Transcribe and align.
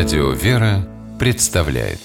Радио 0.00 0.30
«Вера» 0.30 0.88
представляет 1.18 1.98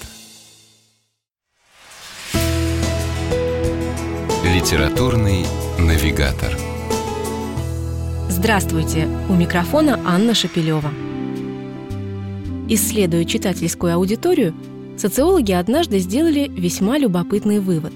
Литературный 4.44 5.46
навигатор 5.78 6.54
Здравствуйте! 8.28 9.08
У 9.30 9.32
микрофона 9.32 9.98
Анна 10.04 10.34
Шапилева. 10.34 10.90
Исследуя 12.68 13.24
читательскую 13.24 13.94
аудиторию, 13.94 14.54
социологи 14.98 15.52
однажды 15.52 15.98
сделали 15.98 16.50
весьма 16.50 16.98
любопытный 16.98 17.60
вывод. 17.60 17.94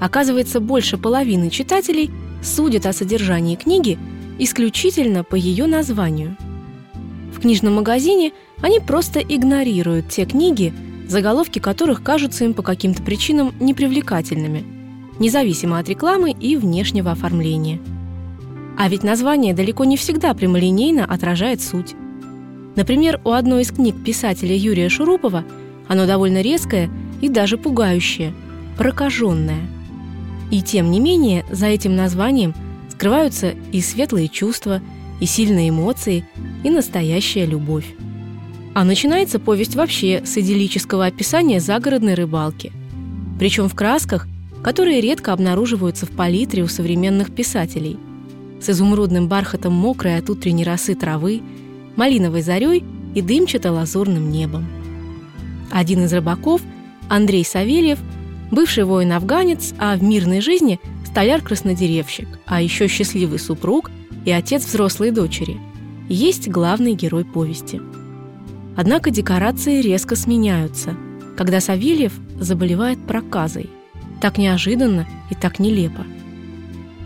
Оказывается, 0.00 0.60
больше 0.60 0.96
половины 0.96 1.50
читателей 1.50 2.10
судят 2.42 2.86
о 2.86 2.94
содержании 2.94 3.56
книги 3.56 3.98
исключительно 4.38 5.24
по 5.24 5.34
ее 5.34 5.66
названию. 5.66 6.38
В 7.34 7.40
книжном 7.40 7.74
магазине 7.74 8.32
они 8.60 8.80
просто 8.80 9.20
игнорируют 9.20 10.08
те 10.08 10.24
книги, 10.24 10.72
заголовки 11.08 11.58
которых 11.58 12.02
кажутся 12.02 12.44
им 12.44 12.54
по 12.54 12.62
каким-то 12.62 13.02
причинам 13.02 13.54
непривлекательными, 13.60 14.64
независимо 15.18 15.78
от 15.78 15.88
рекламы 15.88 16.32
и 16.32 16.56
внешнего 16.56 17.12
оформления. 17.12 17.80
А 18.78 18.88
ведь 18.88 19.02
название 19.02 19.54
далеко 19.54 19.84
не 19.84 19.96
всегда 19.96 20.34
прямолинейно 20.34 21.04
отражает 21.04 21.62
суть. 21.62 21.94
Например, 22.74 23.20
у 23.24 23.30
одной 23.30 23.62
из 23.62 23.70
книг 23.70 23.94
писателя 24.04 24.54
Юрия 24.54 24.88
Шурупова 24.88 25.44
оно 25.88 26.06
довольно 26.06 26.42
резкое 26.42 26.90
и 27.20 27.28
даже 27.28 27.56
пугающее– 27.56 28.34
прокаженное. 28.76 29.66
И 30.50 30.62
тем 30.62 30.90
не 30.90 31.00
менее 31.00 31.44
за 31.50 31.66
этим 31.66 31.96
названием 31.96 32.54
скрываются 32.90 33.54
и 33.72 33.80
светлые 33.80 34.28
чувства, 34.28 34.80
и 35.20 35.26
сильные 35.26 35.70
эмоции, 35.70 36.26
и 36.62 36.70
настоящая 36.70 37.46
любовь. 37.46 37.94
А 38.76 38.84
начинается 38.84 39.38
повесть 39.38 39.74
вообще 39.74 40.22
с 40.26 40.36
идиллического 40.36 41.06
описания 41.06 41.60
загородной 41.60 42.12
рыбалки. 42.12 42.72
Причем 43.38 43.70
в 43.70 43.74
красках, 43.74 44.28
которые 44.62 45.00
редко 45.00 45.32
обнаруживаются 45.32 46.04
в 46.04 46.10
палитре 46.10 46.62
у 46.62 46.68
современных 46.68 47.34
писателей. 47.34 47.96
С 48.60 48.68
изумрудным 48.68 49.28
бархатом 49.28 49.72
мокрой 49.72 50.18
от 50.18 50.28
утренней 50.28 50.64
росы 50.64 50.94
травы, 50.94 51.40
малиновой 51.96 52.42
зарей 52.42 52.84
и 53.14 53.22
дымчато-лазурным 53.22 54.30
небом. 54.30 54.66
Один 55.72 56.04
из 56.04 56.12
рыбаков, 56.12 56.60
Андрей 57.08 57.46
Савельев, 57.46 57.98
бывший 58.50 58.84
воин-афганец, 58.84 59.72
а 59.78 59.96
в 59.96 60.02
мирной 60.02 60.42
жизни 60.42 60.80
столяр-краснодеревщик, 61.06 62.28
а 62.44 62.60
еще 62.60 62.88
счастливый 62.88 63.38
супруг 63.38 63.90
и 64.26 64.30
отец 64.30 64.66
взрослой 64.66 65.12
дочери, 65.12 65.56
есть 66.10 66.50
главный 66.50 66.92
герой 66.92 67.24
повести– 67.24 67.80
Однако 68.76 69.10
декорации 69.10 69.80
резко 69.80 70.16
сменяются, 70.16 70.94
когда 71.36 71.60
Савельев 71.60 72.12
заболевает 72.38 72.98
проказой. 73.06 73.70
Так 74.20 74.36
неожиданно 74.38 75.06
и 75.30 75.34
так 75.34 75.58
нелепо. 75.58 76.04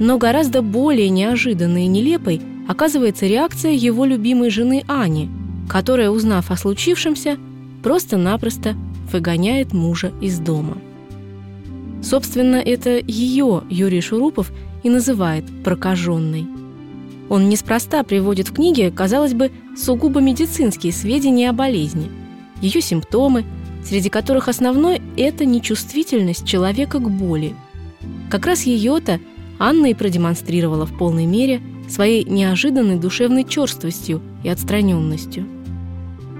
Но 0.00 0.18
гораздо 0.18 0.62
более 0.62 1.08
неожиданной 1.10 1.84
и 1.84 1.88
нелепой 1.88 2.40
оказывается 2.68 3.26
реакция 3.26 3.72
его 3.72 4.04
любимой 4.04 4.50
жены 4.50 4.82
Ани, 4.88 5.28
которая, 5.68 6.10
узнав 6.10 6.50
о 6.50 6.56
случившемся, 6.56 7.38
просто-напросто 7.82 8.74
выгоняет 9.12 9.72
мужа 9.72 10.12
из 10.20 10.38
дома. 10.38 10.78
Собственно, 12.02 12.56
это 12.56 12.98
ее 12.98 13.62
Юрий 13.68 14.00
Шурупов 14.00 14.52
и 14.82 14.90
называет 14.90 15.44
прокаженной– 15.62 16.46
он 17.30 17.48
неспроста 17.48 18.02
приводит 18.02 18.48
в 18.48 18.52
книге, 18.52 18.90
казалось 18.90 19.34
бы, 19.34 19.52
сугубо 19.76 20.20
медицинские 20.20 20.92
сведения 20.92 21.48
о 21.48 21.54
болезни, 21.54 22.10
ее 22.60 22.82
симптомы, 22.82 23.44
среди 23.84 24.10
которых 24.10 24.48
основной– 24.48 25.00
это 25.16 25.46
нечувствительность 25.46 26.44
человека 26.44 26.98
к 26.98 27.08
боли. 27.08 27.54
Как 28.30 28.46
раз 28.46 28.64
ее-то 28.64 29.20
Анна 29.60 29.86
и 29.86 29.94
продемонстрировала 29.94 30.86
в 30.86 30.98
полной 30.98 31.24
мере 31.24 31.60
своей 31.88 32.24
неожиданной 32.24 32.98
душевной 32.98 33.44
черствостью 33.44 34.20
и 34.42 34.48
отстраненностью. 34.48 35.46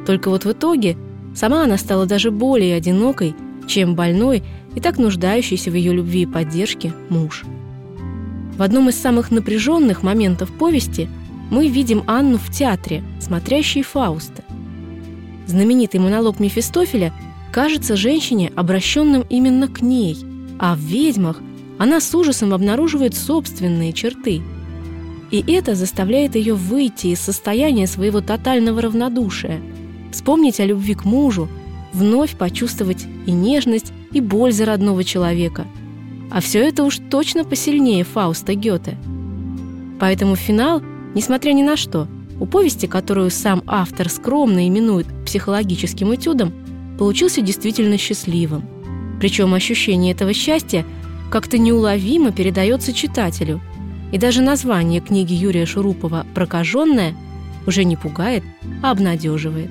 Только 0.06 0.28
вот 0.28 0.44
в 0.44 0.50
итоге 0.50 0.96
сама 1.36 1.62
она 1.64 1.78
стала 1.78 2.04
даже 2.04 2.32
более 2.32 2.74
одинокой, 2.74 3.36
чем 3.68 3.94
больной 3.94 4.42
и 4.74 4.80
так 4.80 4.98
нуждающийся 4.98 5.70
в 5.70 5.74
ее 5.74 5.92
любви 5.92 6.22
и 6.22 6.26
поддержке 6.26 6.92
муж– 7.08 7.44
в 8.60 8.62
одном 8.62 8.91
из 8.91 9.00
самых 9.00 9.31
напряженных 9.31 10.03
моментов 10.03 10.53
повести 10.53 11.09
мы 11.50 11.69
видим 11.69 12.04
Анну 12.06 12.37
в 12.37 12.53
театре, 12.53 13.03
смотрящей 13.19 13.82
Фауста. 13.82 14.44
Знаменитый 15.47 15.98
монолог 15.98 16.38
Мефистофеля 16.41 17.10
кажется 17.53 17.97
женщине 17.97 18.53
обращенным 18.54 19.25
именно 19.31 19.66
к 19.66 19.81
ней, 19.81 20.19
а 20.59 20.75
в 20.75 20.78
«Ведьмах» 20.78 21.41
она 21.78 22.03
с 22.03 22.15
ужасом 22.15 22.53
обнаруживает 22.53 23.15
собственные 23.15 23.94
черты. 23.94 24.43
И 25.31 25.42
это 25.47 25.75
заставляет 25.75 26.34
ее 26.34 26.53
выйти 26.53 27.06
из 27.06 27.21
состояния 27.21 27.87
своего 27.87 28.21
тотального 28.21 28.82
равнодушия, 28.82 29.59
вспомнить 30.12 30.60
о 30.60 30.66
любви 30.66 30.94
к 30.94 31.06
мужу, 31.06 31.48
вновь 31.94 32.37
почувствовать 32.37 33.06
и 33.25 33.31
нежность, 33.31 33.94
и 34.12 34.21
боль 34.21 34.53
за 34.53 34.66
родного 34.66 35.03
человека– 35.03 35.66
а 36.30 36.41
все 36.41 36.60
это 36.60 36.84
уж 36.84 36.98
точно 37.10 37.44
посильнее 37.44 38.04
Фауста 38.04 38.54
Гёте. 38.54 38.96
Поэтому 39.98 40.36
финал, 40.36 40.80
несмотря 41.14 41.52
ни 41.52 41.62
на 41.62 41.76
что, 41.76 42.06
у 42.38 42.46
повести, 42.46 42.86
которую 42.86 43.30
сам 43.30 43.62
автор 43.66 44.08
скромно 44.08 44.66
именует 44.66 45.06
психологическим 45.26 46.14
этюдом, 46.14 46.52
получился 46.98 47.42
действительно 47.42 47.98
счастливым. 47.98 48.64
Причем 49.20 49.52
ощущение 49.52 50.12
этого 50.12 50.32
счастья 50.32 50.86
как-то 51.30 51.58
неуловимо 51.58 52.32
передается 52.32 52.92
читателю. 52.92 53.60
И 54.12 54.18
даже 54.18 54.41
название 54.41 55.00
книги 55.00 55.34
Юрия 55.34 55.66
Шурупова 55.66 56.26
«Прокаженная» 56.34 57.14
уже 57.66 57.84
не 57.84 57.97
пугает, 57.97 58.42
а 58.82 58.91
обнадеживает. 58.91 59.70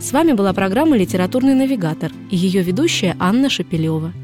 С 0.00 0.12
вами 0.12 0.32
была 0.32 0.52
программа 0.52 0.96
«Литературный 0.96 1.54
навигатор» 1.54 2.10
и 2.30 2.36
ее 2.36 2.62
ведущая 2.62 3.16
Анна 3.20 3.48
Шапилева– 3.48 4.12